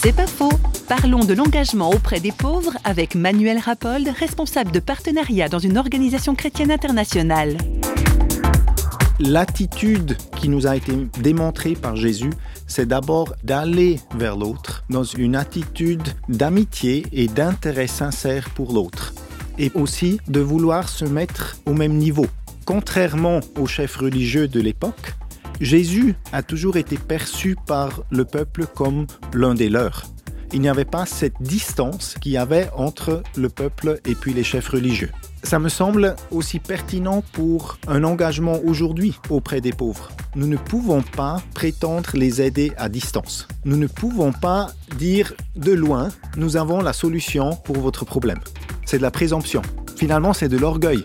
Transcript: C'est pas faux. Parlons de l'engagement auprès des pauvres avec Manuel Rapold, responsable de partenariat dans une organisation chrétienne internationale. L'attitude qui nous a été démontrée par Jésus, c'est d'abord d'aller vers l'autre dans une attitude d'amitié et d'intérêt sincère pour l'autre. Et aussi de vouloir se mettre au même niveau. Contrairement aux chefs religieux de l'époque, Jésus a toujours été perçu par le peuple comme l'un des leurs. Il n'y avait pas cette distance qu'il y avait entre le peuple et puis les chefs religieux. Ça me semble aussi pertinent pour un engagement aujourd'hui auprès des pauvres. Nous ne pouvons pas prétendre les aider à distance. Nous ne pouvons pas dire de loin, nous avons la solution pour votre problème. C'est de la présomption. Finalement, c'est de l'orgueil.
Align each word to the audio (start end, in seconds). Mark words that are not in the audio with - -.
C'est 0.00 0.14
pas 0.14 0.28
faux. 0.28 0.52
Parlons 0.86 1.24
de 1.24 1.34
l'engagement 1.34 1.90
auprès 1.90 2.20
des 2.20 2.30
pauvres 2.30 2.76
avec 2.84 3.16
Manuel 3.16 3.58
Rapold, 3.58 4.08
responsable 4.08 4.70
de 4.70 4.78
partenariat 4.78 5.48
dans 5.48 5.58
une 5.58 5.76
organisation 5.76 6.36
chrétienne 6.36 6.70
internationale. 6.70 7.56
L'attitude 9.18 10.16
qui 10.36 10.48
nous 10.48 10.68
a 10.68 10.76
été 10.76 10.92
démontrée 11.20 11.72
par 11.72 11.96
Jésus, 11.96 12.30
c'est 12.68 12.86
d'abord 12.86 13.34
d'aller 13.42 13.98
vers 14.14 14.36
l'autre 14.36 14.84
dans 14.88 15.02
une 15.02 15.34
attitude 15.34 16.06
d'amitié 16.28 17.04
et 17.10 17.26
d'intérêt 17.26 17.88
sincère 17.88 18.50
pour 18.50 18.72
l'autre. 18.72 19.14
Et 19.58 19.72
aussi 19.74 20.20
de 20.28 20.38
vouloir 20.38 20.88
se 20.88 21.06
mettre 21.06 21.56
au 21.66 21.72
même 21.72 21.94
niveau. 21.94 22.26
Contrairement 22.64 23.40
aux 23.58 23.66
chefs 23.66 23.96
religieux 23.96 24.46
de 24.46 24.60
l'époque, 24.60 25.17
Jésus 25.60 26.14
a 26.32 26.42
toujours 26.42 26.76
été 26.76 26.96
perçu 26.96 27.56
par 27.66 28.02
le 28.10 28.24
peuple 28.24 28.66
comme 28.66 29.06
l'un 29.32 29.54
des 29.54 29.68
leurs. 29.68 30.04
Il 30.52 30.60
n'y 30.60 30.68
avait 30.68 30.86
pas 30.86 31.04
cette 31.04 31.40
distance 31.40 32.14
qu'il 32.20 32.32
y 32.32 32.36
avait 32.38 32.70
entre 32.74 33.22
le 33.36 33.48
peuple 33.50 34.00
et 34.06 34.14
puis 34.14 34.32
les 34.32 34.44
chefs 34.44 34.68
religieux. 34.68 35.10
Ça 35.42 35.58
me 35.58 35.68
semble 35.68 36.16
aussi 36.30 36.58
pertinent 36.58 37.22
pour 37.32 37.78
un 37.86 38.02
engagement 38.02 38.58
aujourd'hui 38.64 39.14
auprès 39.28 39.60
des 39.60 39.72
pauvres. 39.72 40.08
Nous 40.36 40.46
ne 40.46 40.56
pouvons 40.56 41.02
pas 41.02 41.42
prétendre 41.54 42.10
les 42.14 42.40
aider 42.40 42.72
à 42.78 42.88
distance. 42.88 43.46
Nous 43.64 43.76
ne 43.76 43.86
pouvons 43.86 44.32
pas 44.32 44.70
dire 44.96 45.34
de 45.54 45.72
loin, 45.72 46.08
nous 46.36 46.56
avons 46.56 46.80
la 46.80 46.92
solution 46.92 47.54
pour 47.64 47.76
votre 47.78 48.04
problème. 48.04 48.40
C'est 48.86 48.98
de 48.98 49.02
la 49.02 49.10
présomption. 49.10 49.62
Finalement, 49.96 50.32
c'est 50.32 50.48
de 50.48 50.56
l'orgueil. 50.56 51.04